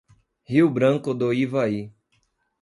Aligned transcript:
Rio 0.49 0.67
Branco 0.67 1.13
do 1.13 1.31
Ivaí 1.31 1.93